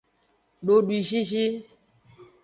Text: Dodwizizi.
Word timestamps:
Dodwizizi. 0.65 1.45